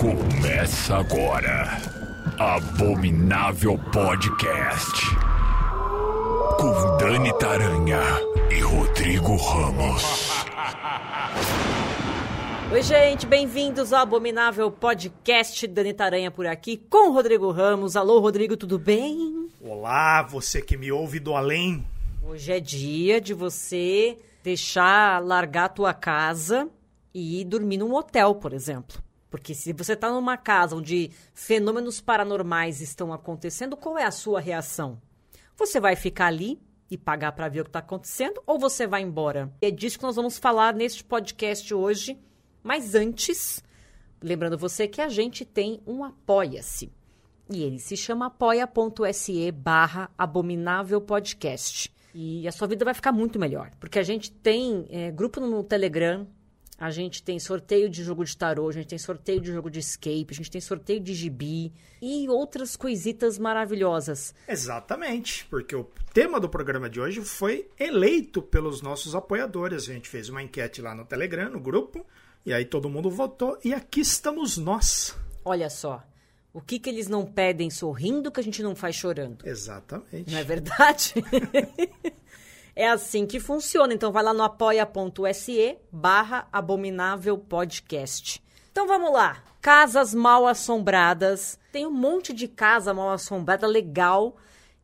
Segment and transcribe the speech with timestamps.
[0.00, 1.80] Começa agora.
[2.38, 5.04] Abominável Podcast.
[6.58, 8.00] Com Dani Taranha
[8.50, 10.02] e Rodrigo Ramos.
[12.72, 15.64] Oi, gente, bem-vindos ao Abominável Podcast.
[15.68, 17.94] Dani Taranha por aqui com Rodrigo Ramos.
[17.96, 19.48] Alô, Rodrigo, tudo bem?
[19.60, 21.86] Olá, você que me ouve do além.
[22.24, 26.68] Hoje é dia de você deixar largar a tua casa
[27.12, 29.02] e ir dormir num hotel, por exemplo.
[29.30, 34.40] Porque se você está numa casa onde fenômenos paranormais estão acontecendo, qual é a sua
[34.40, 35.00] reação?
[35.56, 36.60] Você vai ficar ali
[36.90, 39.52] e pagar para ver o que está acontecendo ou você vai embora?
[39.60, 42.18] É disso que nós vamos falar neste podcast hoje.
[42.62, 43.62] Mas antes,
[44.20, 46.92] lembrando você que a gente tem um Apoia-se.
[47.48, 51.92] E ele se chama apoia.se barra abominável podcast.
[52.14, 53.70] E a sua vida vai ficar muito melhor.
[53.78, 56.26] Porque a gente tem é, grupo no Telegram,
[56.80, 59.78] a gente tem sorteio de jogo de tarô, a gente tem sorteio de jogo de
[59.78, 64.34] escape, a gente tem sorteio de gibi e outras coisitas maravilhosas.
[64.48, 69.90] Exatamente, porque o tema do programa de hoje foi eleito pelos nossos apoiadores.
[69.90, 72.06] A gente fez uma enquete lá no Telegram, no grupo,
[72.46, 75.14] e aí todo mundo votou e aqui estamos nós.
[75.44, 76.02] Olha só,
[76.50, 79.46] o que, que eles não pedem sorrindo que a gente não faz chorando?
[79.46, 80.30] Exatamente.
[80.30, 81.12] Não é verdade?
[82.80, 83.92] é assim que funciona.
[83.92, 88.42] Então vai lá no apoia.se barra abominável podcast.
[88.72, 89.44] Então vamos lá.
[89.60, 91.58] Casas mal assombradas.
[91.70, 94.36] Tem um monte de casa mal assombrada legal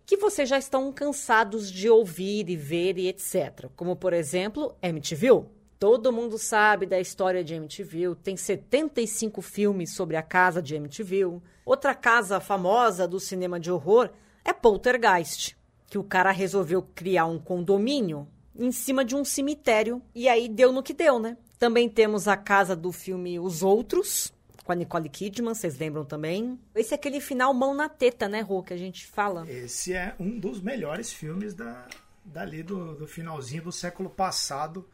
[0.05, 3.70] que vocês já estão cansados de ouvir e ver e etc.
[3.75, 5.47] Como, por exemplo, MTV.
[5.78, 8.14] Todo mundo sabe da história de MTV.
[8.22, 11.41] Tem 75 filmes sobre a casa de MTV.
[11.64, 14.10] Outra casa famosa do cinema de horror
[14.44, 15.56] é Poltergeist,
[15.89, 20.73] que o cara resolveu criar um condomínio em cima de um cemitério e aí deu
[20.73, 21.37] no que deu, né?
[21.59, 24.33] Também temos a casa do filme Os Outros,
[24.67, 26.59] com a Nicole Kidman, vocês lembram também?
[26.75, 29.49] Esse é aquele final mão na teta, né, Rô, que a gente fala.
[29.49, 31.87] Esse é um dos melhores filmes da,
[32.25, 34.87] dali do, do finalzinho do século passado.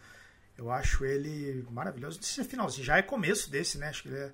[0.58, 2.18] Eu acho ele maravilhoso.
[2.20, 3.88] Sei se é finalzinho, já é começo desse, né?
[3.88, 4.32] Acho que ele é,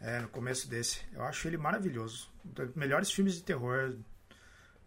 [0.00, 1.00] é no começo desse.
[1.12, 2.30] Eu acho ele maravilhoso.
[2.44, 3.94] Um dos melhores filmes de terror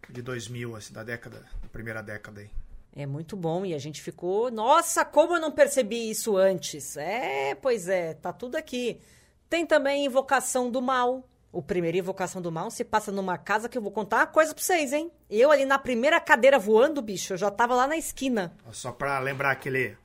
[0.08, 2.50] de 2000, assim, da década, da primeira década aí.
[2.96, 6.96] É muito bom e a gente ficou, nossa, como eu não percebi isso antes?
[6.96, 9.00] É, pois é, tá tudo aqui.
[9.50, 11.28] Tem também Invocação do Mal.
[11.52, 14.54] O primeiro Invocação do Mal se passa numa casa que eu vou contar uma coisa
[14.54, 15.10] pra vocês, hein?
[15.28, 18.56] Eu ali na primeira cadeira voando, bicho, eu já tava lá na esquina.
[18.72, 19.96] Só pra lembrar aquele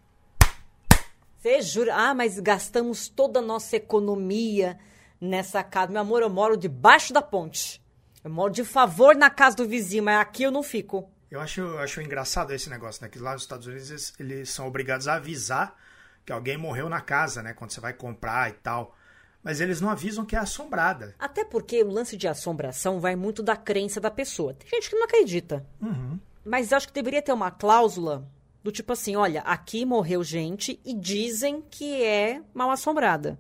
[1.40, 1.96] você jura?
[1.96, 4.78] Ah, mas gastamos toda a nossa economia
[5.22, 5.90] nessa casa.
[5.90, 7.82] Meu amor, eu moro debaixo da ponte.
[8.30, 11.10] Eu moro de favor na casa do vizinho, mas aqui eu não fico.
[11.32, 13.10] Eu acho, eu acho engraçado esse negócio, né?
[13.10, 15.76] Que lá nos Estados Unidos eles, eles são obrigados a avisar
[16.24, 17.54] que alguém morreu na casa, né?
[17.54, 18.96] Quando você vai comprar e tal.
[19.42, 21.16] Mas eles não avisam que é assombrada.
[21.18, 24.54] Até porque o lance de assombração vai muito da crença da pessoa.
[24.54, 25.66] Tem gente que não acredita.
[25.82, 26.20] Uhum.
[26.46, 28.28] Mas acho que deveria ter uma cláusula
[28.64, 33.40] do tipo assim, olha, aqui morreu gente e dizem que é mal assombrada.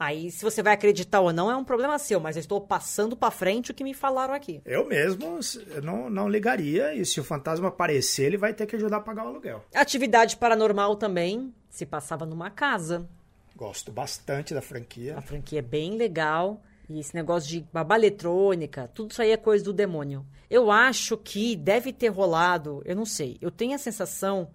[0.00, 3.16] Aí, se você vai acreditar ou não, é um problema seu, mas eu estou passando
[3.16, 4.62] para frente o que me falaram aqui.
[4.64, 5.40] Eu mesmo
[5.82, 9.24] não, não ligaria, e se o fantasma aparecer, ele vai ter que ajudar a pagar
[9.24, 9.64] o aluguel.
[9.74, 13.08] Atividade paranormal também se passava numa casa.
[13.56, 15.18] Gosto bastante da franquia.
[15.18, 16.62] A franquia é bem legal.
[16.88, 20.24] E esse negócio de babá eletrônica, tudo isso aí é coisa do demônio.
[20.48, 24.48] Eu acho que deve ter rolado, eu não sei, eu tenho a sensação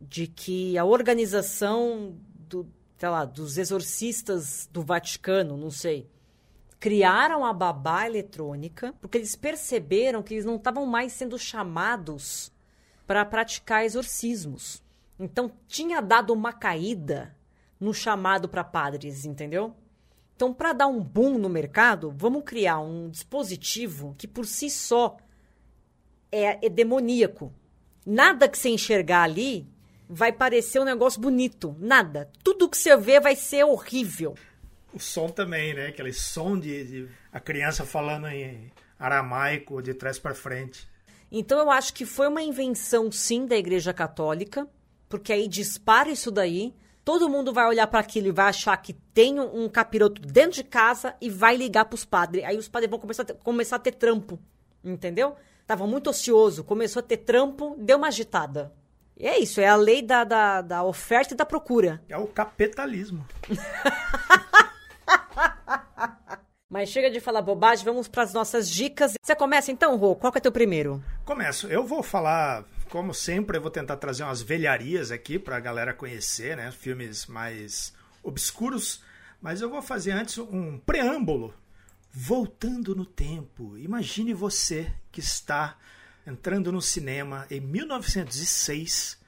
[0.00, 2.16] de que a organização
[2.48, 2.66] do,
[2.96, 6.08] sei lá, dos exorcistas do Vaticano, não sei,
[6.78, 12.52] criaram a babá eletrônica porque eles perceberam que eles não estavam mais sendo chamados
[13.06, 14.82] para praticar exorcismos.
[15.18, 17.36] Então tinha dado uma caída
[17.78, 19.74] no chamado para padres, entendeu?
[20.36, 25.16] Então, para dar um boom no mercado, vamos criar um dispositivo que por si só
[26.30, 27.52] é, é demoníaco.
[28.04, 29.66] Nada que você enxergar ali
[30.08, 31.76] vai parecer um negócio bonito.
[31.78, 32.30] Nada.
[32.42, 34.34] Tudo que você vê vai ser horrível.
[34.92, 35.88] O som também, né?
[35.88, 40.88] Aquele som de, de a criança falando em aramaico de trás para frente.
[41.30, 44.68] Então eu acho que foi uma invenção sim da Igreja Católica,
[45.08, 46.74] porque aí dispara isso daí
[47.04, 50.64] todo mundo vai olhar para aquilo e vai achar que tem um capiroto dentro de
[50.64, 52.42] casa e vai ligar para os padres.
[52.44, 54.38] Aí os padres vão começar a ter, começar a ter trampo,
[54.82, 55.36] entendeu?
[55.66, 58.72] Tava muito ocioso, começou a ter trampo, deu uma agitada.
[59.16, 62.02] E é isso, é a lei da, da, da oferta e da procura.
[62.08, 63.24] É o capitalismo.
[66.68, 69.14] Mas chega de falar bobagem, vamos para as nossas dicas.
[69.22, 70.16] Você começa então, Rô?
[70.16, 71.00] Qual que é teu primeiro?
[71.24, 71.68] Começo.
[71.68, 75.94] Eu vou falar como sempre, eu vou tentar trazer umas velharias aqui para a galera
[75.94, 76.72] conhecer, né?
[76.72, 77.94] Filmes mais
[78.24, 79.04] obscuros.
[79.40, 81.54] Mas eu vou fazer antes um preâmbulo.
[82.10, 85.76] Voltando no tempo, imagine você que está
[86.26, 89.18] entrando no cinema em 1906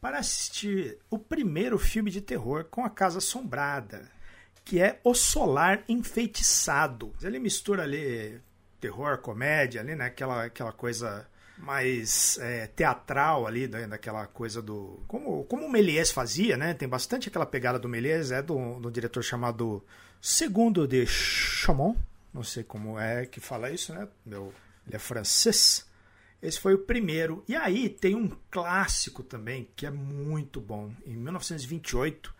[0.00, 4.10] para assistir o primeiro filme de terror com a Casa Assombrada,
[4.64, 7.12] que é O Solar Enfeitiçado.
[7.22, 8.40] Ele mistura ali
[8.80, 10.06] terror, comédia, ali, né?
[10.06, 11.26] aquela, aquela coisa
[11.58, 13.86] mais é, teatral ali, né?
[13.86, 15.02] daquela coisa do.
[15.08, 16.74] Como, como o Méliès fazia, né?
[16.74, 19.82] Tem bastante aquela pegada do Méliès, é do, do diretor chamado
[20.20, 21.96] Segundo de Chamon.
[22.32, 24.06] Não sei como é que fala isso, né?
[24.24, 24.52] Meu,
[24.86, 25.85] ele é francês.
[26.42, 27.44] Esse foi o primeiro.
[27.48, 32.34] E aí tem um clássico também que é muito bom, em 1928,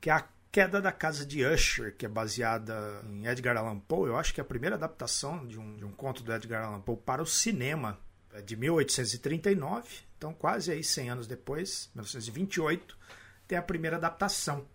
[0.00, 4.08] que é A Queda da Casa de Usher, que é baseada em Edgar Allan Poe.
[4.08, 6.80] Eu acho que é a primeira adaptação de um, de um conto do Edgar Allan
[6.80, 7.98] Poe para o cinema
[8.34, 9.88] é de 1839,
[10.18, 12.98] então quase aí 100 anos depois, 1928,
[13.46, 14.66] tem a primeira adaptação.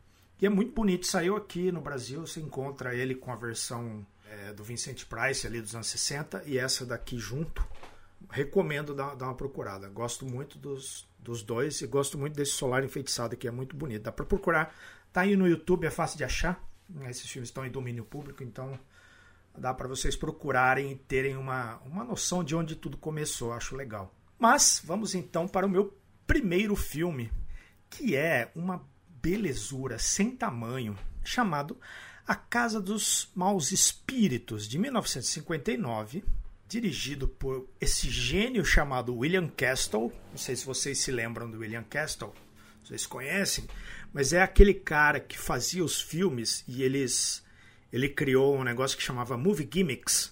[0.42, 4.54] E é muito bonito, saiu aqui no Brasil, você encontra ele com a versão é,
[4.54, 7.62] do Vincent Price ali dos anos 60 e essa daqui junto.
[8.30, 9.90] Recomendo dar, dar uma procurada.
[9.90, 14.04] Gosto muito dos, dos dois e gosto muito desse Solar Enfeitiçado que é muito bonito.
[14.04, 14.76] Dá para procurar,
[15.12, 16.64] tá aí no YouTube, é fácil de achar.
[17.08, 18.80] Esses filmes estão em domínio público, então
[19.58, 24.14] Dá para vocês procurarem e terem uma, uma noção de onde tudo começou, acho legal.
[24.38, 27.32] Mas vamos então para o meu primeiro filme,
[27.90, 28.88] que é uma
[29.22, 31.78] belezura sem tamanho, chamado
[32.26, 36.24] A Casa dos Maus Espíritos, de 1959,
[36.70, 40.14] dirigido por esse gênio chamado William Castle.
[40.30, 42.32] Não sei se vocês se lembram do William Castle,
[42.84, 43.66] vocês conhecem,
[44.14, 47.44] mas é aquele cara que fazia os filmes e eles
[47.92, 50.32] ele criou um negócio que chamava Movie Gimmicks,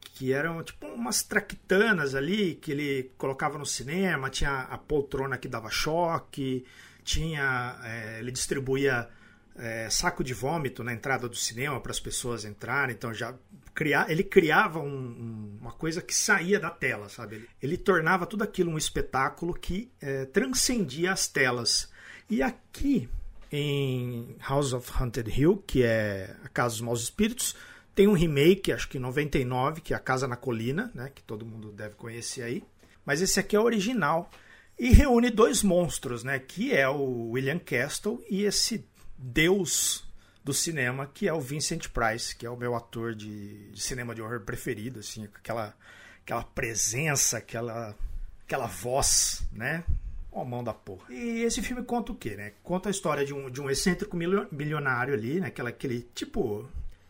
[0.00, 5.46] que eram tipo umas traquitanas ali que ele colocava no cinema, tinha a poltrona que
[5.46, 6.64] dava choque,
[7.04, 9.10] tinha é, ele distribuía
[9.56, 13.34] é, saco de vômito na entrada do cinema para as pessoas entrarem, então já
[13.74, 17.36] criar, ele criava um, um, uma coisa que saía da tela, sabe?
[17.36, 21.90] Ele, ele tornava tudo aquilo um espetáculo que é, transcendia as telas.
[22.30, 23.08] E aqui
[23.50, 27.54] em House of Haunted Hill, que é a Casa dos Maus Espíritos.
[27.94, 31.22] Tem um remake, acho que em 99, que é a Casa na Colina, né, que
[31.22, 32.64] todo mundo deve conhecer aí.
[33.04, 34.30] Mas esse aqui é o original
[34.78, 38.84] e reúne dois monstros, né, que é o William Castle e esse
[39.16, 40.04] deus
[40.44, 44.14] do cinema, que é o Vincent Price, que é o meu ator de, de cinema
[44.14, 45.74] de horror preferido, assim, aquela
[46.22, 47.96] aquela presença, aquela
[48.44, 49.84] aquela voz, né?
[50.30, 51.12] Ó, mão da porra.
[51.12, 52.52] E esse filme conta o quê, né?
[52.62, 55.46] Conta a história de um, de um excêntrico milionário ali, né?
[55.46, 56.68] Aquela, aquele tipo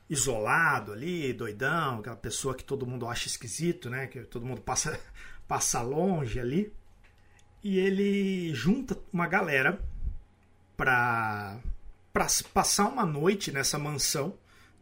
[0.09, 4.07] isolado ali, doidão, aquela pessoa que todo mundo acha esquisito, né?
[4.07, 5.01] Que todo mundo passa,
[5.49, 6.73] passa longe ali.
[7.63, 9.81] E ele junta uma galera
[10.77, 11.59] pra,
[12.15, 14.39] pra passar uma noite nessa mansão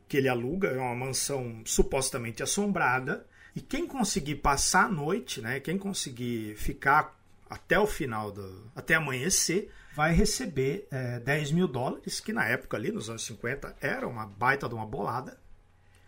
[0.06, 3.26] que ele aluga, é uma mansão supostamente assombrada.
[3.56, 5.58] E quem conseguir passar a noite, né?
[5.58, 7.18] Quem conseguir ficar
[7.48, 8.70] até o final do.
[8.76, 13.76] até amanhecer, vai receber é, 10 mil dólares, que na época ali, nos anos 50,
[13.80, 15.40] era uma baita de uma bolada.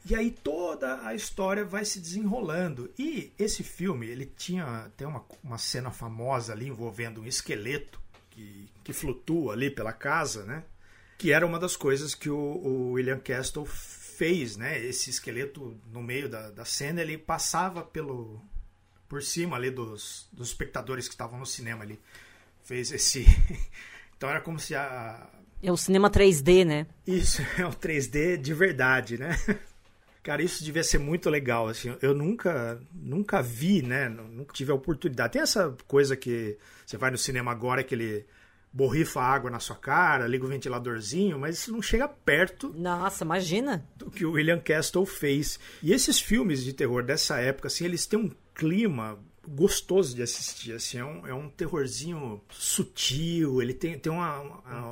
[0.05, 2.93] E aí toda a história vai se desenrolando.
[2.99, 7.99] E esse filme, ele tinha tem uma, uma cena famosa ali envolvendo um esqueleto
[8.29, 10.65] que, que flutua ali pela casa, né?
[11.17, 14.81] Que era uma das coisas que o, o William Castle fez, né?
[14.85, 18.41] Esse esqueleto no meio da, da cena, ele passava pelo,
[19.09, 22.01] por cima ali dos, dos espectadores que estavam no cinema ali.
[22.65, 23.25] Fez esse.
[24.17, 25.29] então era como se a.
[25.63, 26.87] É o cinema 3D, né?
[27.07, 29.39] Isso, é o 3D de verdade, né?
[30.23, 31.95] Cara, isso devia ser muito legal, assim.
[32.01, 34.09] Eu nunca, nunca vi, né?
[34.09, 35.35] Nunca tive a oportunidade.
[35.35, 36.57] Tem essa coisa que
[36.87, 38.25] você vai no cinema agora que ele
[38.75, 42.75] borrifa água na sua cara, liga o ventiladorzinho, mas isso não chega perto.
[42.77, 43.89] Nossa, imagina!
[43.97, 45.61] Do que o William Castle fez.
[45.81, 49.17] E esses filmes de terror dessa época, assim, eles têm um clima
[49.47, 54.41] gostoso de assistir, assim, é um, é um terrorzinho sutil, ele tem, tem uma,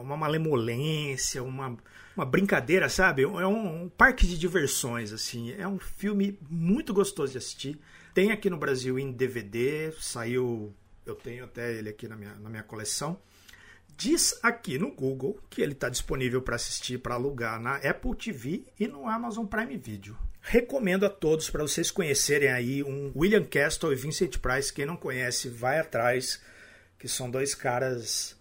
[0.01, 1.77] uma malemolência, uma,
[2.15, 3.23] uma brincadeira, sabe?
[3.23, 7.81] É um, um, parque de diversões, assim, é um filme muito gostoso de assistir.
[8.15, 10.73] Tem aqui no Brasil em DVD, saiu,
[11.05, 13.19] eu tenho até ele aqui na minha, na minha coleção.
[13.97, 18.65] Diz aqui no Google que ele está disponível para assistir, para alugar na Apple TV
[18.79, 20.17] e no Amazon Prime Video.
[20.41, 24.73] Recomendo a todos para vocês conhecerem aí um William Castle e Vincent Price.
[24.73, 26.41] Quem não conhece, vai atrás,
[26.99, 28.37] que são dois caras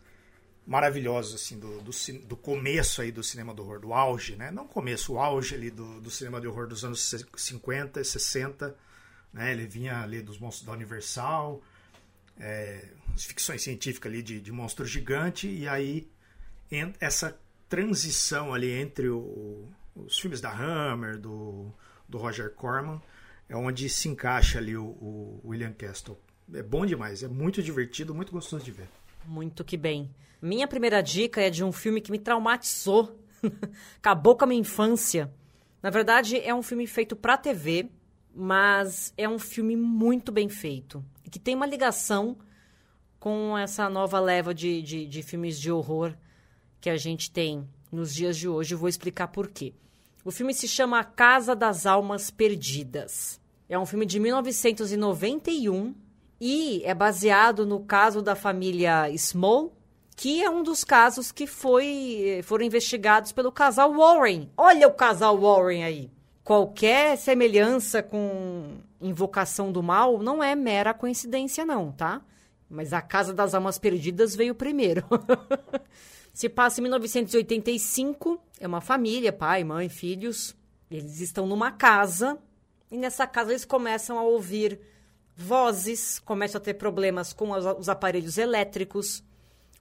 [0.66, 1.92] maravilhosos assim do, do,
[2.28, 4.52] do, começo aí do cinema do horror, do auge, né?
[4.52, 8.76] Não começo, o auge ali do, do cinema de horror dos anos 50 e 60,
[9.34, 9.52] né?
[9.52, 11.62] Ele vinha ali dos monstros da Universal,
[12.40, 16.10] é, ficções científicas ali de, de monstro gigante e aí
[17.00, 21.72] essa transição ali entre o, os filmes da Hammer, do,
[22.08, 23.02] do Roger Corman,
[23.50, 26.18] é onde se encaixa ali o, o William Castle.
[26.54, 28.88] É bom demais, é muito divertido, muito gostoso de ver.
[29.26, 30.10] Muito que bem.
[30.42, 33.18] Minha primeira dica é de um filme que me traumatizou.
[33.98, 35.32] Acabou com a minha infância.
[35.82, 37.90] Na verdade, é um filme feito para TV,
[38.34, 41.04] mas é um filme muito bem feito.
[41.32, 42.38] Que tem uma ligação
[43.20, 46.14] com essa nova leva de, de, de filmes de horror
[46.80, 48.74] que a gente tem nos dias de hoje.
[48.74, 49.74] Eu vou explicar por quê.
[50.24, 53.40] O filme se chama A Casa das Almas Perdidas.
[53.70, 55.96] É um filme de 1991
[56.40, 59.72] e é baseado no caso da família Small,
[60.16, 64.50] que é um dos casos que foi, foram investigados pelo casal Warren.
[64.58, 66.12] Olha o casal Warren aí.
[66.44, 72.22] Qualquer semelhança com invocação do mal não é mera coincidência, não, tá?
[72.70, 75.04] Mas a Casa das Almas Perdidas veio primeiro.
[76.34, 80.56] Se passa em 1985, é uma família, pai, mãe, filhos.
[80.90, 82.38] Eles estão numa casa
[82.90, 84.80] e nessa casa eles começam a ouvir
[85.36, 89.24] vozes, começam a ter problemas com os aparelhos elétricos,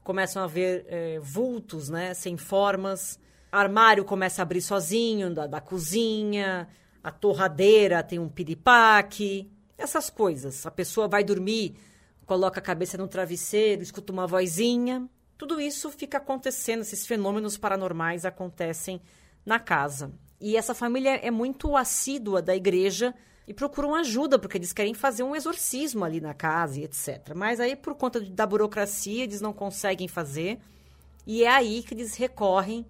[0.03, 3.19] começam a ver é, vultos, né, sem formas.
[3.53, 6.69] Armário começa a abrir sozinho da, da cozinha,
[7.03, 10.67] a torradeira tem um piripaque, essas coisas.
[10.67, 11.77] A pessoa vai dormir
[12.31, 15.05] coloca a cabeça no travesseiro, escuta uma vozinha.
[15.37, 19.03] Tudo isso fica acontecendo, esses fenômenos paranormais acontecem
[19.45, 20.13] na casa.
[20.41, 23.13] E essa família é muito assídua da igreja
[23.49, 27.35] e procuram ajuda, porque eles querem fazer um exorcismo ali na casa e etc.
[27.35, 30.61] Mas aí, por conta da burocracia, eles não conseguem fazer.
[31.27, 32.87] E é aí que eles recorrem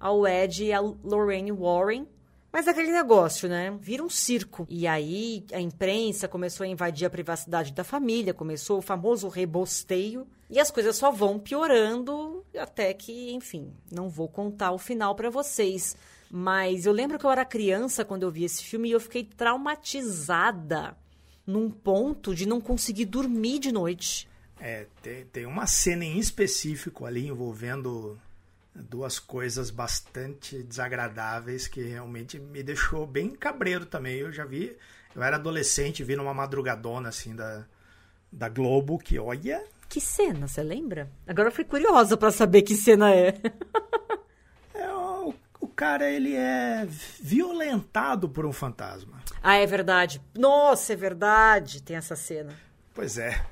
[0.00, 2.08] ao Ed e a Lorraine Warren,
[2.52, 3.74] mas aquele negócio, né?
[3.80, 4.66] Vira um circo.
[4.68, 10.26] E aí a imprensa começou a invadir a privacidade da família, começou o famoso rebosteio.
[10.50, 15.30] E as coisas só vão piorando até que, enfim, não vou contar o final para
[15.30, 15.96] vocês.
[16.30, 19.24] Mas eu lembro que eu era criança quando eu vi esse filme e eu fiquei
[19.24, 20.94] traumatizada
[21.46, 24.28] num ponto de não conseguir dormir de noite.
[24.60, 28.20] É, tem, tem uma cena em específico ali envolvendo
[28.74, 34.16] duas coisas bastante desagradáveis que realmente me deixou bem cabreiro também.
[34.16, 34.76] Eu já vi,
[35.14, 37.64] eu era adolescente, vi numa madrugadona assim da,
[38.30, 39.62] da Globo que olha.
[39.88, 41.10] Que cena, você lembra?
[41.26, 43.34] Agora eu fui curiosa para saber que cena é.
[44.74, 46.86] é o, o cara ele é
[47.20, 49.22] violentado por um fantasma.
[49.42, 50.22] Ah, é verdade.
[50.34, 51.82] Nossa, é verdade.
[51.82, 52.54] Tem essa cena.
[52.94, 53.44] Pois é.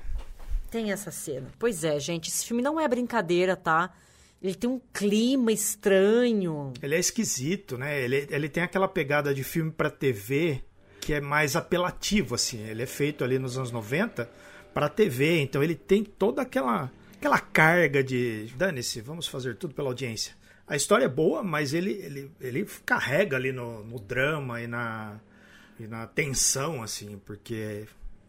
[0.71, 1.49] Tem essa cena.
[1.59, 2.29] Pois é, gente.
[2.29, 3.93] Esse filme não é brincadeira, tá?
[4.41, 6.73] Ele tem um clima estranho.
[6.81, 8.01] Ele é esquisito, né?
[8.01, 10.63] Ele, ele tem aquela pegada de filme para TV
[10.99, 12.59] que é mais apelativo, assim.
[12.61, 14.29] Ele é feito ali nos anos 90
[14.73, 19.89] para TV, então ele tem toda aquela aquela carga de dane-se, vamos fazer tudo pela
[19.89, 20.33] audiência.
[20.67, 25.19] A história é boa, mas ele, ele, ele carrega ali no, no drama e na,
[25.79, 27.85] e na tensão, assim, porque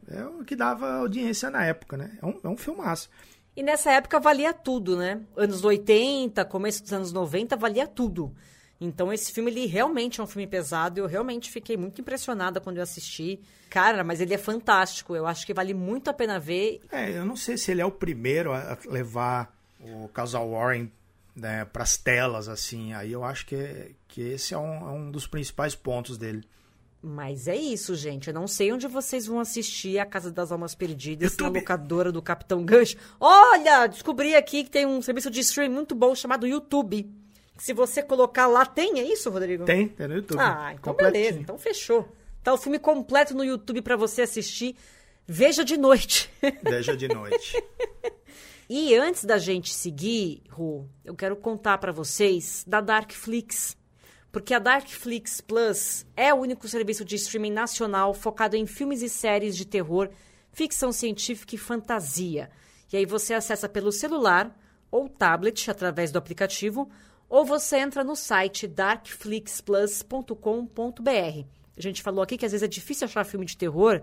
[0.09, 2.19] é o que dava audiência na época, né?
[2.21, 3.09] É um, é um filmaço.
[3.57, 5.21] E nessa época valia tudo, né?
[5.37, 8.35] Anos 80, começo dos anos 90, valia tudo.
[8.81, 10.99] Então esse filme, ele realmente é um filme pesado.
[10.99, 13.39] Eu realmente fiquei muito impressionada quando eu assisti.
[13.71, 15.15] Cara, mas ele é fantástico.
[15.15, 16.81] Eu acho que vale muito a pena ver.
[16.91, 20.91] É, eu não sei se ele é o primeiro a levar o casal Warren
[21.35, 22.93] né, para as telas, assim.
[22.93, 26.43] Aí eu acho que, que esse é um, é um dos principais pontos dele.
[27.03, 28.29] Mas é isso, gente.
[28.29, 31.55] Eu não sei onde vocês vão assistir A Casa das Almas Perdidas YouTube.
[31.55, 32.97] na locadora do Capitão Gancho.
[33.19, 37.11] Olha, descobri aqui que tem um serviço de streaming muito bom chamado YouTube.
[37.59, 39.65] Se você colocar lá, tem, é isso, Rodrigo?
[39.65, 40.39] Tem, tem no YouTube.
[40.41, 41.41] Ah, então beleza.
[41.41, 42.09] Então fechou.
[42.43, 44.77] Tá o filme completo no YouTube para você assistir.
[45.27, 46.31] Veja de noite.
[46.63, 47.61] Veja de noite.
[48.71, 53.77] e antes da gente seguir, Ru, eu quero contar para vocês da Darkflix
[54.33, 59.09] porque a Darkflix Plus é o único serviço de streaming nacional focado em filmes e
[59.09, 60.09] séries de terror,
[60.51, 62.51] ficção científica e fantasia.
[62.91, 64.59] E aí você acessa pelo celular
[64.91, 66.91] ou tablet através do aplicativo,
[67.29, 71.47] ou você entra no site darkflixplus.com.br.
[71.77, 74.03] A gente falou aqui que às vezes é difícil achar filme de terror.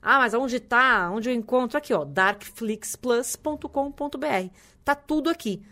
[0.00, 1.10] Ah, mas onde está?
[1.10, 1.78] Onde eu encontro?
[1.78, 4.50] Aqui, ó, darkflixplus.com.br.
[4.84, 5.62] Tá tudo aqui.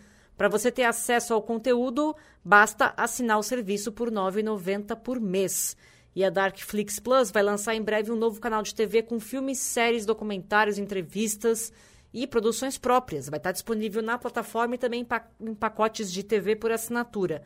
[0.41, 5.77] Para você ter acesso ao conteúdo, basta assinar o serviço por R$ 9,90 por mês.
[6.15, 9.59] E a Darkflix Plus vai lançar em breve um novo canal de TV com filmes,
[9.59, 11.71] séries, documentários, entrevistas
[12.11, 13.29] e produções próprias.
[13.29, 15.05] Vai estar disponível na plataforma e também
[15.39, 17.43] em pacotes de TV por assinatura.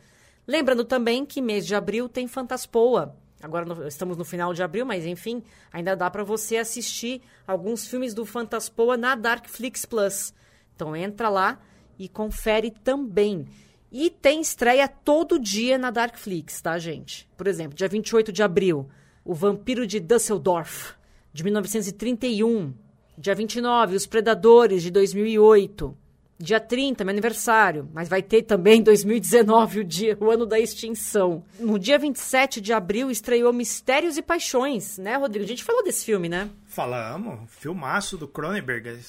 [0.47, 3.13] Lembrando também que mês de abril tem Fantaspoa.
[3.43, 7.85] Agora no, estamos no final de abril, mas enfim, ainda dá para você assistir alguns
[7.85, 10.33] filmes do Fantaspoa na Darkflix Plus.
[10.73, 11.59] Então entra lá
[11.97, 13.45] e confere também.
[13.91, 17.27] E tem estreia todo dia na Darkflix, tá, gente?
[17.37, 18.89] Por exemplo, dia 28 de abril,
[19.23, 20.93] O Vampiro de Dusseldorf,
[21.31, 22.73] de 1931.
[23.17, 25.95] Dia 29, Os Predadores, de 2008.
[26.37, 31.45] Dia 30, meu aniversário, mas vai ter também 2019, o, dia, o ano da extinção.
[31.57, 35.45] No dia 27 de abril estreou Mistérios e Paixões, né, Rodrigo?
[35.45, 36.49] A gente falou desse filme, né?
[36.65, 38.99] Falamos, filmaço do Cronenberg.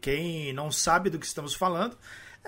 [0.00, 1.96] Quem não sabe do que estamos falando,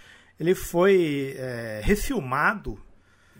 [0.40, 2.80] Ele foi é, refilmado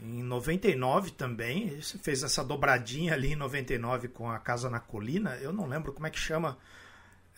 [0.01, 1.79] em 99 também.
[1.81, 5.35] Fez essa dobradinha ali em 99 com A Casa na Colina.
[5.41, 6.57] Eu não lembro como é que chama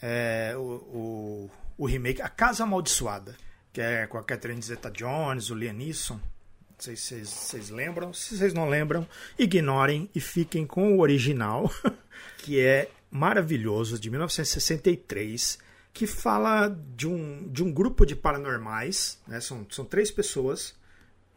[0.02, 2.22] é, o, o, o, remake.
[2.22, 3.36] A Casa Amaldiçoada,
[3.72, 6.16] que é com a Catherine Zeta-Jones, o Liam Neeson.
[6.16, 8.14] Não sei se vocês lembram.
[8.14, 11.72] Se vocês não lembram, ignorem e fiquem com o original,
[12.40, 15.60] que é maravilhoso, de 1963,
[15.94, 19.20] que fala de um, de um grupo de paranormais.
[19.28, 19.40] Né?
[19.40, 20.74] São, são três pessoas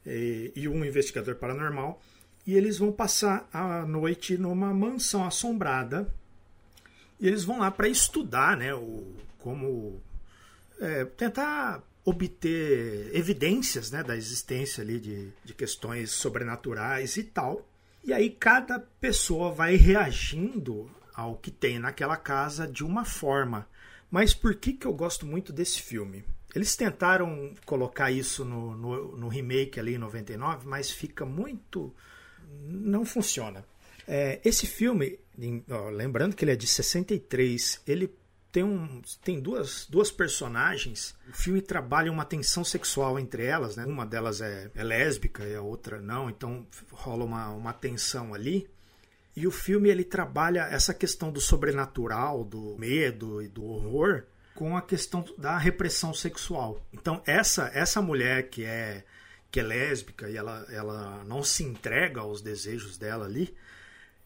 [0.06, 2.02] e, e um investigador paranormal.
[2.46, 6.12] E eles vão passar a noite numa mansão assombrada.
[7.18, 10.00] E eles vão lá para estudar né, o, como
[10.80, 17.66] é, tentar obter evidências né, da existência ali de, de questões sobrenaturais e tal.
[18.04, 23.66] E aí cada pessoa vai reagindo ao que tem naquela casa de uma forma.
[24.10, 26.24] Mas por que, que eu gosto muito desse filme?
[26.54, 31.92] Eles tentaram colocar isso no, no, no remake ali em 99, mas fica muito.
[32.62, 33.64] não funciona.
[34.06, 35.18] É, esse filme,
[35.68, 38.14] ó, lembrando que ele é de 63, ele
[38.52, 41.16] tem, um, tem duas, duas personagens.
[41.28, 43.84] O filme trabalha uma tensão sexual entre elas, né?
[43.84, 48.68] Uma delas é, é lésbica e a outra não, então rola uma, uma tensão ali.
[49.34, 54.24] E o filme ele trabalha essa questão do sobrenatural, do medo e do horror
[54.54, 56.84] com a questão da repressão sexual.
[56.92, 59.04] Então essa essa mulher que é
[59.50, 63.54] que é lésbica e ela, ela não se entrega aos desejos dela ali,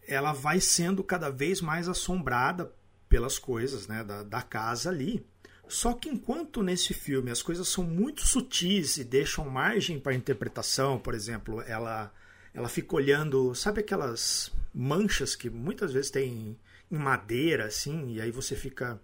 [0.07, 2.73] ela vai sendo cada vez mais assombrada
[3.11, 5.27] pelas coisas né, da, da casa ali.
[5.69, 10.99] Só que enquanto nesse filme as coisas são muito sutis e deixam margem para interpretação,
[10.99, 12.11] por exemplo, ela
[12.55, 16.59] ela fica olhando, sabe aquelas manchas que muitas vezes tem
[16.91, 19.01] em madeira, assim, e aí você fica.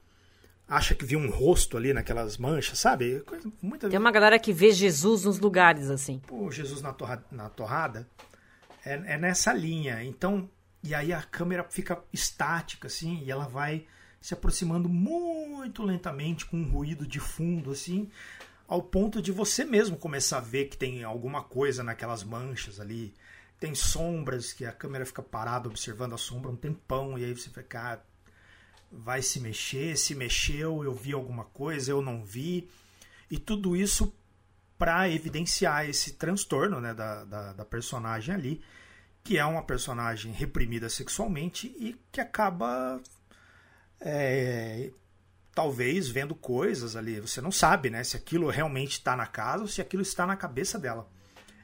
[0.69, 3.21] Acha que viu um rosto ali naquelas manchas, sabe?
[3.21, 3.89] Coisa, muita...
[3.89, 6.21] Tem uma galera que vê Jesus nos lugares, assim.
[6.27, 8.09] Pô, Jesus na, torra, na torrada.
[8.85, 10.03] É, é nessa linha.
[10.03, 10.49] Então,
[10.83, 13.87] e aí a câmera fica estática, assim, e ela vai
[14.21, 18.11] se aproximando muito lentamente, com um ruído de fundo, assim,
[18.67, 23.15] ao ponto de você mesmo começar a ver que tem alguma coisa naquelas manchas ali
[23.65, 27.49] tem sombras que a câmera fica parada observando a sombra um tempão e aí você
[27.49, 27.99] fica, ah,
[28.97, 32.69] vai se mexer, se mexeu, eu vi alguma coisa, eu não vi.
[33.31, 34.15] E tudo isso
[34.79, 38.61] para evidenciar esse transtorno né, da, da, da, personagem ali,
[39.23, 43.01] que é uma personagem reprimida sexualmente e que acaba
[44.01, 44.91] é,
[45.55, 47.21] talvez vendo coisas ali.
[47.21, 50.37] Você não sabe né, se aquilo realmente está na casa ou se aquilo está na
[50.37, 51.09] cabeça dela.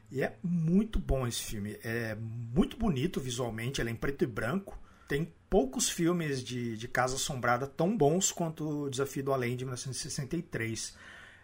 [0.09, 1.77] E é muito bom esse filme.
[1.83, 4.77] É muito bonito visualmente, ele é em preto e branco.
[5.07, 9.65] Tem poucos filmes de, de Casa Assombrada tão bons quanto o Desafio do Além de
[9.65, 10.95] 1963.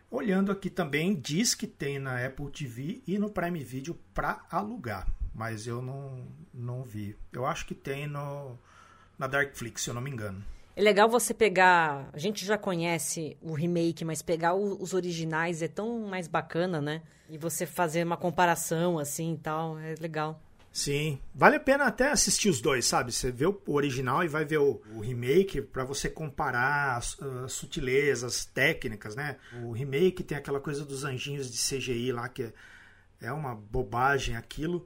[0.09, 5.05] Olhando aqui também, diz que tem na Apple TV e no Prime Video para alugar,
[5.35, 7.17] mas eu não, não vi.
[7.33, 8.57] Eu acho que tem no,
[9.19, 10.41] na Darkflix, se eu não me engano.
[10.73, 12.09] É legal você pegar.
[12.13, 16.79] A gente já conhece o remake, mas pegar o, os originais é tão mais bacana,
[16.79, 17.01] né?
[17.29, 20.41] E você fazer uma comparação assim e tal, é legal.
[20.77, 23.11] Sim, vale a pena até assistir os dois, sabe?
[23.11, 27.53] Você vê o original e vai ver o, o remake para você comparar as, as,
[27.53, 29.37] sutilezas técnicas, né?
[29.63, 32.53] O remake tem aquela coisa dos anjinhos de CGI lá que é,
[33.21, 34.85] é uma bobagem aquilo,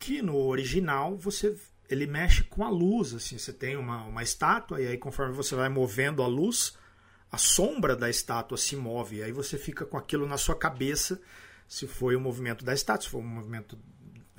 [0.00, 1.56] que no original você
[1.88, 5.54] ele mexe com a luz, assim, você tem uma, uma estátua e aí conforme você
[5.54, 6.76] vai movendo a luz,
[7.30, 11.22] a sombra da estátua se move, e aí você fica com aquilo na sua cabeça,
[11.68, 13.78] se foi o movimento da estátua, se foi um movimento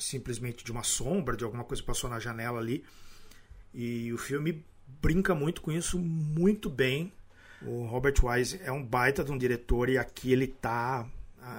[0.01, 2.83] simplesmente de uma sombra, de alguma coisa que passou na janela ali.
[3.73, 4.65] E o filme
[5.01, 7.11] brinca muito com isso muito bem.
[7.61, 11.07] O Robert Wise é um baita de um diretor e aqui ele tá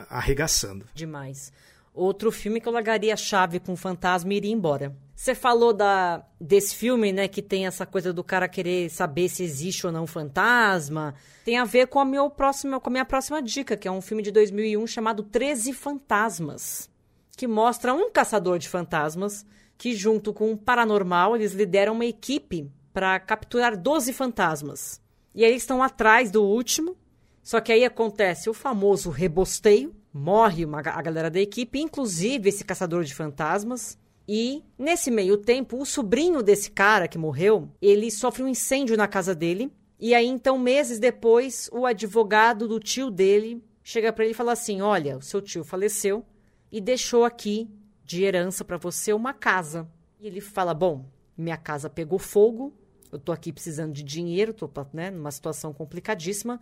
[0.09, 0.87] arregaçando.
[0.95, 1.53] Demais.
[1.95, 4.97] outro filme que eu largaria a chave com o fantasma e iria embora.
[5.15, 9.45] Você falou da, desse filme, né, que tem essa coisa do cara querer saber se
[9.45, 11.15] existe ou não fantasma.
[11.45, 14.01] Tem a ver com a, meu próximo, com a minha próxima dica, que é um
[14.01, 16.91] filme de 2001 chamado Treze Fantasmas,
[17.37, 19.45] que mostra um caçador de fantasmas
[19.77, 25.01] que, junto com um paranormal, eles lideram uma equipe para capturar 12 fantasmas.
[25.35, 26.97] E aí eles estão atrás do último,
[27.43, 32.65] só que aí acontece o famoso rebosteio, morre uma, a galera da equipe, inclusive esse
[32.65, 33.99] caçador de fantasmas.
[34.29, 39.09] E nesse meio tempo, o sobrinho desse cara que morreu, ele sofre um incêndio na
[39.09, 39.73] casa dele.
[39.99, 44.53] E aí então meses depois, o advogado do tio dele chega para ele e fala
[44.53, 46.25] assim: "Olha, o seu tio faleceu
[46.73, 47.71] e deixou aqui
[48.05, 49.87] de herança para você uma casa".
[50.19, 51.05] E ele fala: "Bom,
[51.39, 52.73] minha casa pegou fogo,
[53.13, 56.61] eu tô aqui precisando de dinheiro, tô né, numa situação complicadíssima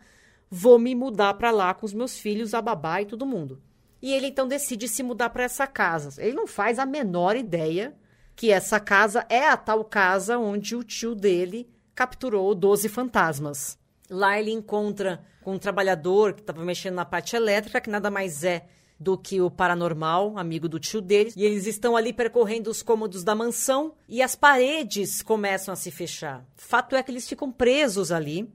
[0.51, 3.63] vou me mudar para lá com os meus filhos, a babá e todo mundo.
[4.03, 6.21] E ele então decide se mudar para essa casa.
[6.21, 7.95] Ele não faz a menor ideia
[8.35, 13.79] que essa casa é a tal casa onde o tio dele capturou 12 fantasmas.
[14.09, 18.43] Lá ele encontra com um trabalhador que estava mexendo na parte elétrica, que nada mais
[18.43, 18.67] é
[19.01, 21.33] do que o paranormal, amigo do tio dele.
[21.35, 25.91] E eles estão ali percorrendo os cômodos da mansão e as paredes começam a se
[25.91, 26.45] fechar.
[26.55, 28.53] Fato é que eles ficam presos ali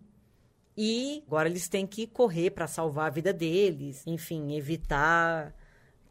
[0.78, 5.56] e agora eles têm que correr para salvar a vida deles, enfim, evitar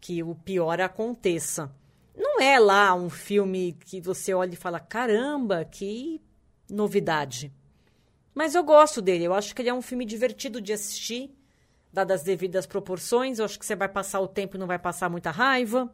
[0.00, 1.72] que o pior aconteça.
[2.16, 6.20] Não é lá um filme que você olha e fala: caramba, que
[6.68, 7.52] novidade.
[8.34, 11.30] Mas eu gosto dele, eu acho que ele é um filme divertido de assistir,
[11.94, 13.38] dadas as devidas proporções.
[13.38, 15.90] Eu acho que você vai passar o tempo e não vai passar muita raiva.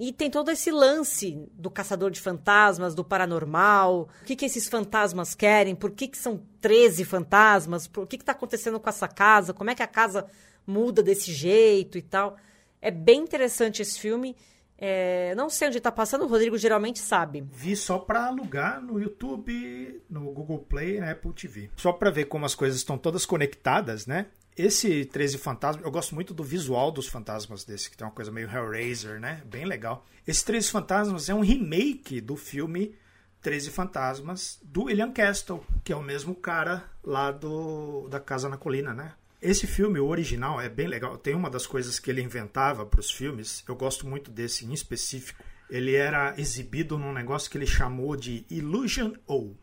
[0.00, 4.08] E tem todo esse lance do caçador de fantasmas, do paranormal.
[4.22, 5.76] O que, que esses fantasmas querem?
[5.76, 7.86] Por que, que são 13 fantasmas?
[7.86, 9.52] Por que está acontecendo com essa casa?
[9.52, 10.26] Como é que a casa
[10.66, 12.36] muda desse jeito e tal?
[12.80, 14.34] É bem interessante esse filme.
[14.84, 17.46] É, não sei onde está passando, o Rodrigo geralmente sabe.
[17.52, 21.70] Vi só para alugar no YouTube, no Google Play, na Apple TV.
[21.76, 24.26] Só para ver como as coisas estão todas conectadas, né?
[24.56, 28.32] Esse 13 Fantasmas, eu gosto muito do visual dos fantasmas desse, que tem uma coisa
[28.32, 29.40] meio Hellraiser, né?
[29.46, 30.04] Bem legal.
[30.26, 32.96] Esse 13 Fantasmas é um remake do filme
[33.40, 38.56] 13 Fantasmas do William Castle, que é o mesmo cara lá do da Casa na
[38.56, 39.12] Colina, né?
[39.42, 41.18] Esse filme, o original, é bem legal.
[41.18, 44.72] Tem uma das coisas que ele inventava para os filmes, eu gosto muito desse em
[44.72, 45.42] específico.
[45.68, 49.56] Ele era exibido num negócio que ele chamou de Illusion O,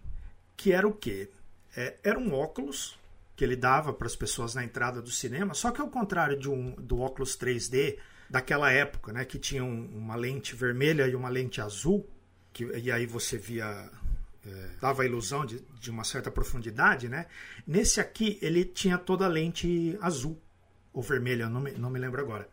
[0.58, 1.30] que era o quê?
[1.78, 3.00] É, era um óculos
[3.38, 6.50] que ele dava para as pessoas na entrada do cinema, só que ao contrário de
[6.50, 7.98] um, do óculos 3D
[8.30, 12.06] daquela época, né, que tinha um, uma lente vermelha e uma lente azul,
[12.52, 13.90] que, e aí você via
[14.46, 17.26] é, dava a ilusão de, de uma certa profundidade, né?
[17.66, 20.40] Nesse aqui ele tinha toda a lente azul
[20.94, 22.48] ou vermelha, não me, não me lembro agora.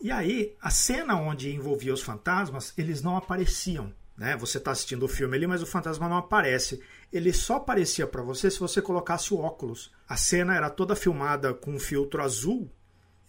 [0.00, 3.92] E aí a cena onde envolvia os fantasmas, eles não apareciam.
[4.16, 4.36] Né?
[4.36, 6.82] Você está assistindo o filme ali, mas o fantasma não aparece.
[7.12, 9.92] Ele só aparecia para você se você colocasse o óculos.
[10.08, 12.70] A cena era toda filmada com um filtro azul.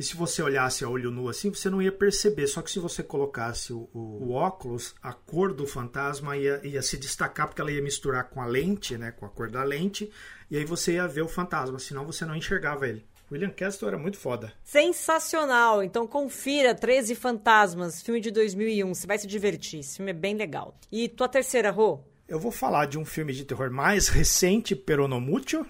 [0.04, 2.46] E se você olhasse a olho nu assim, você não ia perceber.
[2.48, 6.82] Só que se você colocasse o, o, o óculos, a cor do fantasma ia, ia,
[6.82, 9.12] se destacar, porque ela ia misturar com a lente, né?
[9.12, 10.12] com a cor da lente.
[10.52, 13.06] E aí você ia ver o fantasma, senão você não enxergava ele.
[13.32, 14.52] William Castle era muito foda.
[14.62, 15.82] Sensacional!
[15.82, 18.94] Então confira 13 Fantasmas, filme de 2001.
[18.94, 19.80] Você vai se divertir.
[19.80, 20.78] Esse filme é bem legal.
[20.92, 22.02] E tua terceira, Rô?
[22.28, 25.66] Eu vou falar de um filme de terror mais recente, Peronomútil,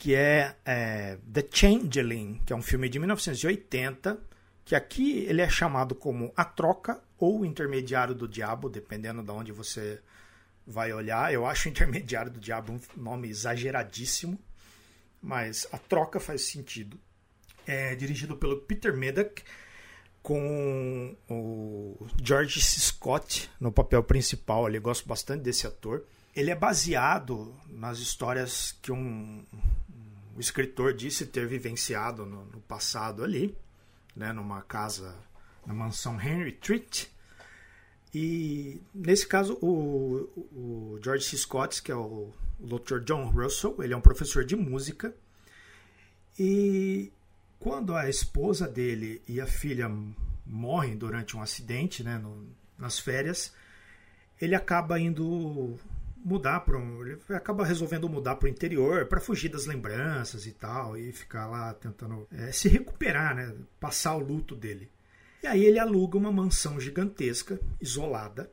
[0.00, 4.20] que é, é The Changeling, que é um filme de 1980,
[4.64, 9.52] que aqui ele é chamado como A Troca ou Intermediário do Diabo, dependendo de onde
[9.52, 10.00] você
[10.66, 11.32] vai olhar.
[11.32, 14.36] Eu acho Intermediário do Diabo um nome exageradíssimo
[15.22, 16.98] mas a troca faz sentido.
[17.66, 19.42] É dirigido pelo Peter Medak,
[20.22, 22.80] com o George C.
[22.80, 24.68] Scott no papel principal.
[24.70, 26.04] Eu gosto bastante desse ator.
[26.34, 29.44] Ele é baseado nas histórias que um,
[30.40, 33.54] um escritor disse ter vivenciado no, no, passado ali,
[34.16, 35.14] né, numa casa,
[35.66, 37.12] na mansão Henry Treat.
[38.14, 41.36] E nesse caso, o, o George C.
[41.36, 43.00] Scott, que é o o Dr.
[43.00, 45.14] John Russell, ele é um professor de música.
[46.38, 47.10] E
[47.58, 49.90] quando a esposa dele e a filha
[50.46, 52.46] morrem durante um acidente, né, no,
[52.78, 53.54] nas férias,
[54.40, 55.78] ele acaba indo
[56.24, 60.52] mudar para um, ele acaba resolvendo mudar para o interior para fugir das lembranças e
[60.52, 64.90] tal e ficar lá tentando é, se recuperar, né, passar o luto dele.
[65.42, 68.50] E aí ele aluga uma mansão gigantesca, isolada,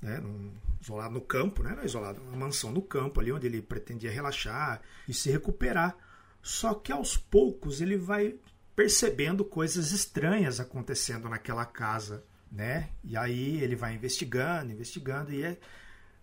[0.00, 1.74] né, num, isolado no campo, né?
[1.74, 5.96] Não isolado, uma mansão no campo ali onde ele pretendia relaxar e se recuperar.
[6.40, 8.36] Só que aos poucos ele vai
[8.76, 12.90] percebendo coisas estranhas acontecendo naquela casa né?
[13.04, 15.58] E aí ele vai investigando, investigando e é,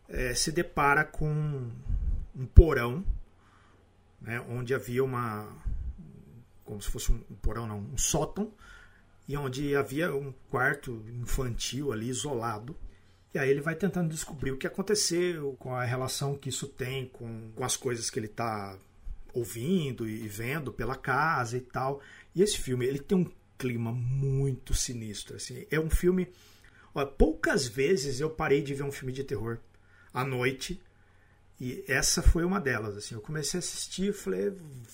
[0.07, 1.69] é, se depara com
[2.35, 3.03] um porão,
[4.21, 4.39] né?
[4.49, 5.47] Onde havia uma,
[6.63, 8.51] como se fosse um, porão, não, um sótão,
[9.27, 12.75] e onde havia um quarto infantil ali isolado.
[13.33, 17.07] E aí ele vai tentando descobrir o que aconteceu, com a relação que isso tem
[17.07, 18.77] com, com as coisas que ele está
[19.33, 22.01] ouvindo e vendo pela casa e tal.
[22.33, 25.35] E esse filme, ele tem um clima muito sinistro.
[25.35, 25.65] Assim.
[25.69, 26.29] É um filme.
[27.17, 29.59] Poucas vezes eu parei de ver um filme de terror
[30.15, 30.81] à noite.
[31.59, 32.97] E essa foi uma delas.
[32.97, 34.51] Assim, eu comecei a assistir e falei,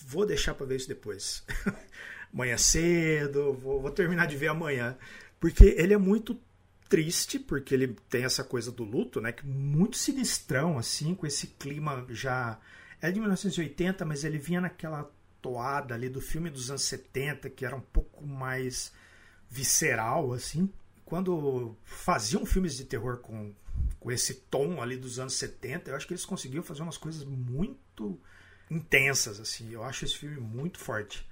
[0.07, 1.43] vou deixar para ver isso depois.
[2.33, 4.97] amanhã cedo, vou, vou terminar de ver amanhã.
[5.39, 6.39] Porque ele é muito
[6.87, 9.31] triste, porque ele tem essa coisa do luto, né?
[9.31, 12.59] Que muito sinistrão, assim, com esse clima já.
[13.01, 15.09] É de 1980, mas ele vinha naquela
[15.41, 18.91] toada ali do filme dos anos 70, que era um pouco mais
[19.49, 20.71] visceral, assim.
[21.03, 23.51] Quando faziam filmes de terror com,
[23.99, 27.23] com esse tom ali dos anos 70, eu acho que eles conseguiam fazer umas coisas
[27.23, 28.19] muito
[28.69, 29.71] intensas, assim.
[29.71, 31.27] Eu acho esse filme muito forte.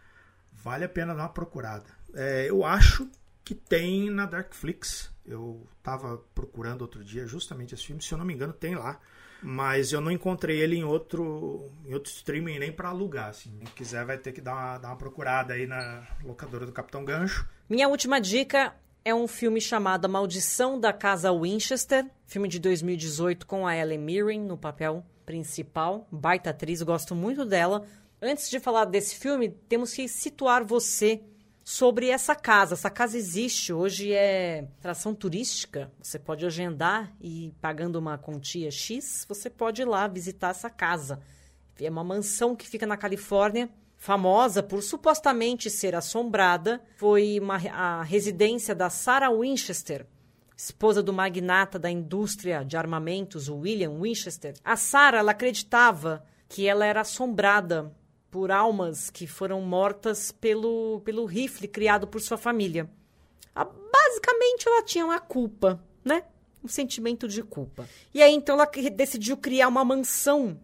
[0.52, 1.86] Vale a pena dar uma procurada.
[2.14, 3.10] É, eu acho
[3.44, 5.12] que tem na Darkflix.
[5.26, 8.02] Eu estava procurando outro dia justamente esse filme.
[8.02, 9.00] Se eu não me engano, tem lá
[9.42, 13.30] mas eu não encontrei ele em outro, em outro streaming nem para alugar.
[13.30, 13.58] Assim.
[13.58, 17.06] Quem quiser vai ter que dar uma, dar uma procurada aí na locadora do Capitão
[17.06, 17.48] Gancho.
[17.70, 23.48] Minha última dica é um filme chamado A Maldição da Casa Winchester, filme de 2018
[23.48, 27.86] com a Ellen Mirren no papel principal, baita atriz, gosto muito dela.
[28.22, 31.22] Antes de falar desse filme, temos que situar você
[31.64, 32.74] sobre essa casa.
[32.74, 35.92] Essa casa existe, hoje é atração turística.
[36.02, 41.22] Você pode agendar e pagando uma quantia X, você pode ir lá visitar essa casa.
[41.80, 46.82] É uma mansão que fica na Califórnia, famosa por supostamente ser assombrada.
[46.96, 50.08] Foi uma, a residência da Sarah Winchester,
[50.56, 54.56] esposa do magnata da indústria de armamentos, William Winchester.
[54.64, 57.94] A Sarah ela acreditava que ela era assombrada
[58.32, 62.90] por almas que foram mortas pelo, pelo rifle criado por sua família.
[63.54, 66.24] A, basicamente, ela tinha uma culpa, né?
[66.64, 67.88] Um sentimento de culpa.
[68.14, 70.60] E aí, então, ela decidiu criar uma mansão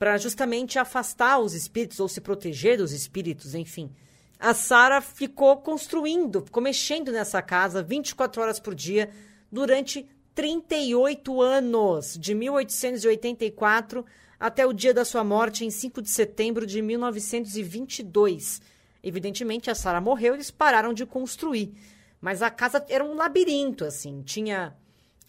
[0.00, 3.90] para justamente afastar os espíritos ou se proteger dos espíritos, enfim.
[4.38, 9.10] A Sara ficou construindo, ficou mexendo nessa casa 24 horas por dia
[9.52, 14.06] durante 38 anos, de 1884
[14.38, 18.62] até o dia da sua morte em 5 de setembro de 1922.
[19.02, 21.74] Evidentemente, a Sara morreu eles pararam de construir.
[22.22, 24.22] Mas a casa era um labirinto, assim.
[24.22, 24.74] Tinha.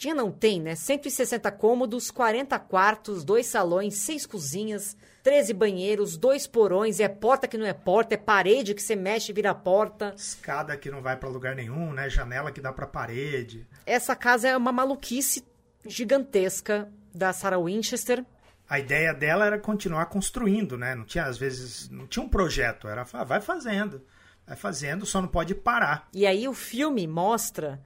[0.02, 0.74] Tinha, não tem, né?
[0.74, 7.56] 160 cômodos, 40 quartos, dois salões, seis cozinhas, 13 banheiros, dois porões, é porta que
[7.56, 10.12] não é porta, é parede que você mexe e vira porta.
[10.18, 12.10] Escada que não vai para lugar nenhum, né?
[12.10, 13.68] Janela que dá para parede.
[13.86, 15.46] Essa casa é uma maluquice
[15.86, 18.26] gigantesca da Sarah Winchester
[18.68, 20.96] a ideia dela era continuar construindo, né?
[20.96, 24.02] Não tinha, às vezes, não tinha um projeto, era ah, vai fazendo,
[24.48, 26.08] vai fazendo, só não pode parar.
[26.14, 27.82] E aí o filme mostra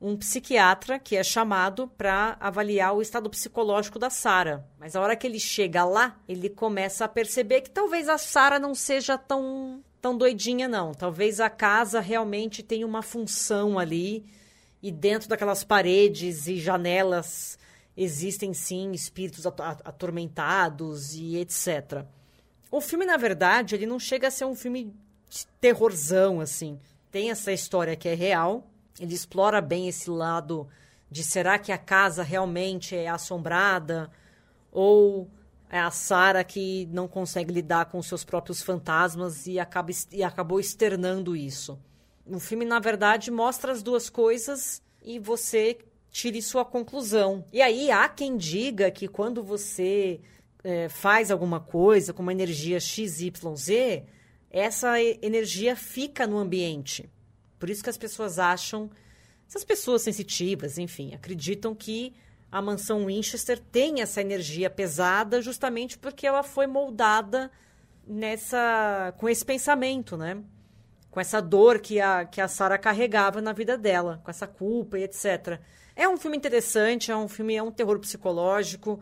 [0.00, 4.64] um psiquiatra que é chamado para avaliar o estado psicológico da Sara.
[4.78, 8.58] Mas a hora que ele chega lá, ele começa a perceber que talvez a Sara
[8.58, 10.94] não seja tão tão doidinha não.
[10.94, 14.24] Talvez a casa realmente tenha uma função ali
[14.82, 17.58] e dentro daquelas paredes e janelas
[17.96, 22.04] existem sim espíritos atormentados e etc.
[22.70, 24.94] O filme, na verdade, ele não chega a ser um filme
[25.28, 26.78] de terrorzão, assim.
[27.10, 30.68] Tem essa história que é real, ele explora bem esse lado
[31.10, 34.10] de será que a casa realmente é assombrada
[34.70, 35.28] ou
[35.70, 40.58] é a Sara que não consegue lidar com seus próprios fantasmas e, acaba, e acabou
[40.58, 41.78] externando isso.
[42.26, 45.78] O filme, na verdade, mostra as duas coisas e você
[46.10, 47.44] tire sua conclusão.
[47.52, 50.20] E aí há quem diga que quando você
[50.64, 54.02] é, faz alguma coisa com uma energia XYZ,
[54.50, 57.08] essa energia fica no ambiente.
[57.58, 58.90] Por isso que as pessoas acham,
[59.48, 62.14] essas pessoas sensitivas, enfim, acreditam que
[62.50, 67.50] a mansão Winchester tem essa energia pesada justamente porque ela foi moldada
[68.06, 70.42] nessa com esse pensamento, né?
[71.10, 74.98] Com essa dor que a, que a Sarah carregava na vida dela, com essa culpa
[74.98, 75.60] e etc.
[75.94, 79.00] É um filme interessante, é um filme, é um terror psicológico,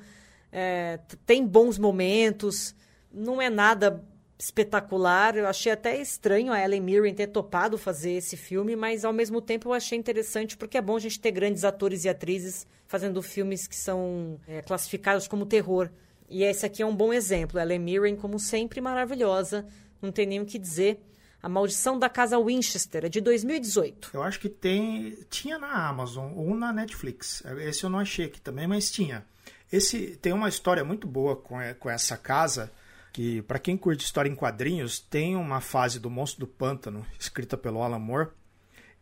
[0.51, 2.75] é, tem bons momentos,
[3.12, 4.05] não é nada
[4.38, 5.37] espetacular.
[5.37, 9.40] Eu achei até estranho a Ellen Mirren ter topado fazer esse filme, mas ao mesmo
[9.40, 13.22] tempo eu achei interessante porque é bom a gente ter grandes atores e atrizes fazendo
[13.22, 15.90] filmes que são é, classificados como terror.
[16.29, 17.59] E esse aqui é um bom exemplo.
[17.59, 19.66] Ellen Mirren, como sempre, maravilhosa,
[20.03, 21.01] não tem nem o que dizer.
[21.42, 24.11] A Maldição da Casa Winchester, é de 2018.
[24.12, 25.16] Eu acho que tem.
[25.31, 27.42] Tinha na Amazon ou na Netflix.
[27.59, 29.25] Esse eu não achei aqui também, mas tinha.
[29.70, 32.72] Esse tem uma história muito boa com, com essa casa.
[33.16, 37.57] Que, para quem curte história em quadrinhos, tem uma fase do Monstro do Pântano, escrita
[37.57, 38.29] pelo Alan Moore,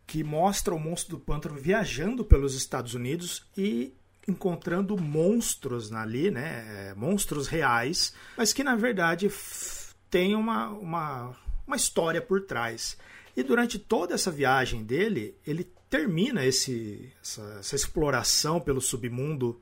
[0.07, 3.93] que mostra o Monstro do Pântano viajando pelos Estados Unidos e
[4.25, 6.93] encontrando monstros ali, né?
[6.95, 9.29] Monstros reais, mas que na verdade
[10.09, 11.35] tem uma, uma
[11.67, 12.97] uma história por trás.
[13.35, 19.61] E durante toda essa viagem dele, ele termina esse, essa, essa exploração pelo submundo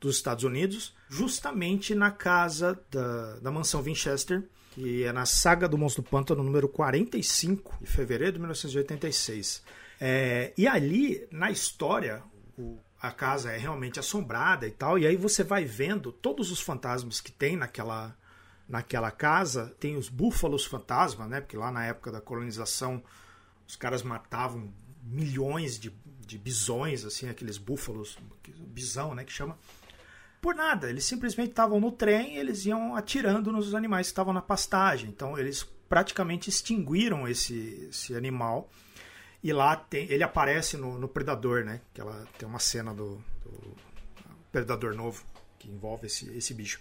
[0.00, 5.78] dos Estados Unidos, justamente na casa da, da mansão Winchester, que é na saga do
[5.78, 9.62] Monstro do Pântano, número 45, de fevereiro de 1986.
[10.00, 12.22] É, e ali, na história,
[12.58, 16.60] o, a casa é realmente assombrada e tal, e aí você vai vendo todos os
[16.60, 18.16] fantasmas que tem naquela,
[18.68, 19.74] naquela casa.
[19.78, 21.40] Tem os búfalos fantasma, né?
[21.40, 23.02] Porque lá na época da colonização
[23.66, 28.18] os caras matavam milhões de, de bisões, assim, aqueles búfalos,
[28.58, 29.22] bisão, né?
[29.22, 29.58] Que chama.
[30.44, 34.42] Por nada, eles simplesmente estavam no trem eles iam atirando nos animais que estavam na
[34.42, 35.08] pastagem.
[35.08, 38.68] Então eles praticamente extinguiram esse, esse animal.
[39.42, 41.80] E lá tem, ele aparece no, no Predador, né?
[41.94, 43.74] Que ela tem uma cena do, do
[44.52, 45.24] Predador novo
[45.58, 46.78] que envolve esse, esse bicho.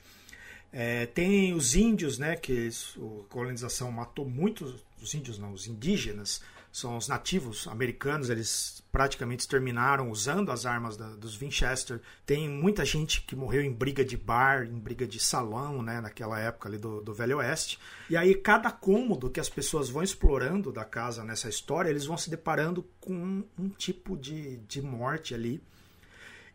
[0.69, 6.41] É, tem os índios, né, que a colonização matou muitos, os índios não, os indígenas,
[6.73, 12.01] são os nativos americanos, eles praticamente exterminaram usando as armas da, dos Winchester.
[12.25, 16.39] Tem muita gente que morreu em briga de bar, em briga de salão, né, naquela
[16.39, 17.77] época ali do, do Velho Oeste.
[18.09, 22.17] E aí cada cômodo que as pessoas vão explorando da casa nessa história, eles vão
[22.17, 25.61] se deparando com um, um tipo de, de morte ali.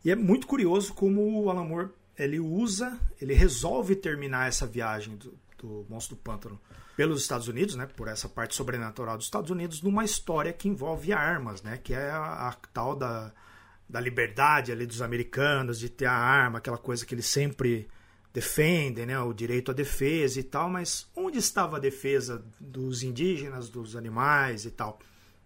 [0.05, 5.17] E é muito curioso como o Alan Moore ele usa, ele resolve terminar essa viagem
[5.17, 6.61] do, do Monstro do Pântano
[6.97, 11.13] pelos Estados Unidos, né, por essa parte sobrenatural dos Estados Unidos, numa história que envolve
[11.13, 13.33] armas, né, que é a, a tal da,
[13.89, 17.89] da liberdade ali dos americanos de ter a arma, aquela coisa que eles sempre
[18.33, 23.69] defendem, né, o direito à defesa e tal, mas onde estava a defesa dos indígenas,
[23.69, 24.99] dos animais e tal?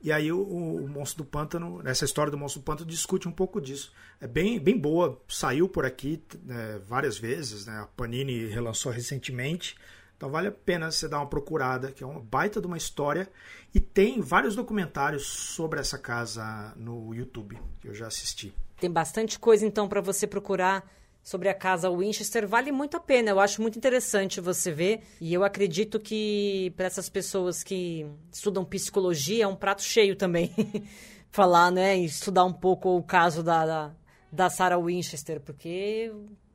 [0.02, 3.32] E aí o, o, Monstro do Pântano, essa história do Monstro do Pântano discute um
[3.32, 3.92] pouco disso.
[4.20, 7.78] É bem, bem boa, saiu por aqui né, várias vezes, né?
[7.78, 9.76] A Panini relançou recentemente.
[10.22, 13.28] Então vale a pena você dar uma procurada, que é uma baita de uma história.
[13.74, 18.54] E tem vários documentários sobre essa casa no YouTube, que eu já assisti.
[18.78, 20.88] Tem bastante coisa então para você procurar
[21.24, 23.30] sobre a casa Winchester vale muito a pena.
[23.30, 25.02] Eu acho muito interessante você ver.
[25.20, 30.54] E eu acredito que para essas pessoas que estudam psicologia é um prato cheio também.
[31.32, 31.98] Falar, né?
[31.98, 33.90] E estudar um pouco o caso da, da,
[34.30, 36.12] da Sarah Winchester, porque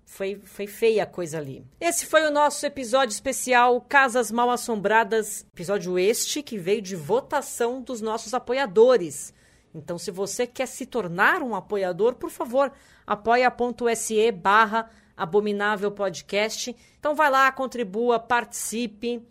[0.08, 1.64] foi, foi feia a coisa ali.
[1.80, 5.46] Esse foi o nosso episódio especial Casas Mal Assombradas.
[5.54, 9.34] Episódio este que veio de votação dos nossos apoiadores.
[9.76, 12.72] Então, se você quer se tornar um apoiador, por favor,
[13.06, 16.74] apoia.se barra Abominável Podcast.
[16.98, 19.22] Então vai lá, contribua, participe.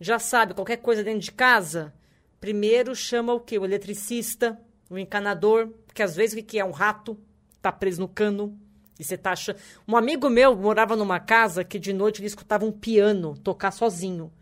[0.00, 1.92] Já sabe, qualquer coisa dentro de casa,
[2.40, 3.58] primeiro chama o quê?
[3.58, 7.16] O eletricista, o encanador, que às vezes o que é um rato,
[7.60, 8.58] tá preso no cano.
[8.98, 9.58] E você tá achando...
[9.86, 14.32] Um amigo meu morava numa casa que de noite ele escutava um piano tocar sozinho.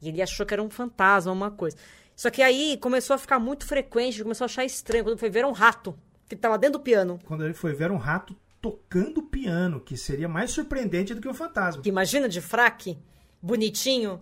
[0.00, 1.76] E ele achou que era um fantasma, uma coisa.
[2.16, 5.04] Só que aí começou a ficar muito frequente, começou a achar estranho.
[5.04, 5.96] Quando foi ver, um rato
[6.28, 7.18] que estava dentro do piano.
[7.24, 11.34] Quando ele foi ver, um rato tocando piano, que seria mais surpreendente do que um
[11.34, 11.82] fantasma.
[11.84, 12.96] Imagina de fraque,
[13.40, 14.20] bonitinho,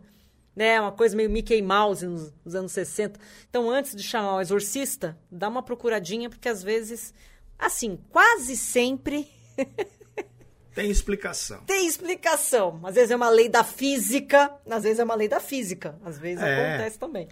[0.56, 0.80] né?
[0.80, 3.20] Uma coisa meio Mickey Mouse nos, nos anos 60.
[3.48, 7.12] Então, antes de chamar o exorcista, dá uma procuradinha, porque às vezes,
[7.58, 9.28] assim, quase sempre.
[10.74, 11.62] Tem explicação.
[11.66, 12.80] Tem explicação.
[12.84, 15.98] Às vezes é uma lei da física, às vezes é uma lei da física.
[16.04, 16.74] Às vezes é.
[16.74, 17.28] acontece também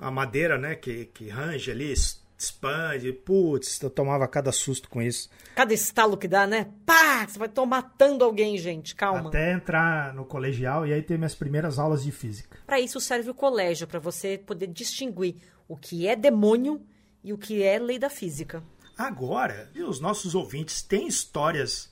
[0.00, 5.28] a madeira, né, que, que range ali, expande, putz, eu tomava cada susto com isso.
[5.54, 6.68] Cada estalo que dá, né?
[6.86, 7.26] Pá!
[7.28, 9.28] Você vai estar matando alguém, gente, calma.
[9.28, 12.58] Até entrar no colegial e aí ter minhas primeiras aulas de física.
[12.66, 15.36] Para isso serve o colégio, para você poder distinguir
[15.68, 16.80] o que é demônio
[17.22, 18.62] e o que é lei da física.
[19.00, 21.90] Agora, e os nossos ouvintes têm histórias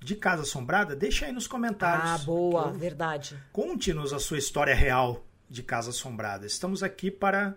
[0.00, 0.96] de casa assombrada?
[0.96, 2.10] Deixa aí nos comentários.
[2.10, 3.40] Ah, boa, verdade.
[3.52, 6.46] Conte-nos a sua história real de Casa Assombrada.
[6.46, 7.56] Estamos aqui para,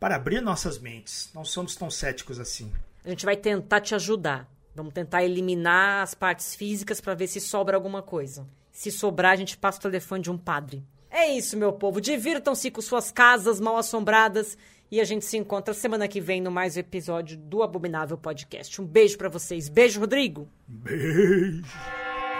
[0.00, 1.30] para abrir nossas mentes.
[1.32, 2.72] Não somos tão céticos assim.
[3.04, 4.50] A gente vai tentar te ajudar.
[4.74, 8.44] Vamos tentar eliminar as partes físicas para ver se sobra alguma coisa.
[8.72, 10.84] Se sobrar, a gente passa o telefone de um padre.
[11.08, 12.00] É isso, meu povo.
[12.00, 14.58] Divirtam-se com suas casas mal assombradas
[14.94, 18.80] e a gente se encontra semana que vem no mais um episódio do Abominável Podcast.
[18.80, 19.68] Um beijo para vocês.
[19.68, 20.48] Beijo, Rodrigo.
[20.68, 21.64] Beijo.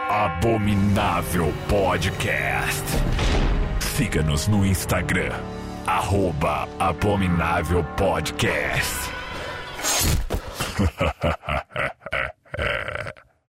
[0.09, 2.85] Abominável Podcast.
[3.97, 5.33] Siga-nos no Instagram,
[5.85, 9.11] Arroba Abominável Podcast.